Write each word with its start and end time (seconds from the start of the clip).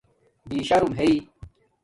بِشرم 0.47 0.91
ہݶ 0.97 1.09